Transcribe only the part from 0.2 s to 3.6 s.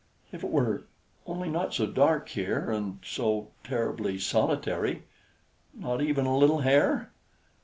If it were only not so dark here, and so